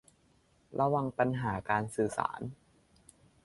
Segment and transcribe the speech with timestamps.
[0.79, 2.41] ระวังปัญหาการสื่อสาร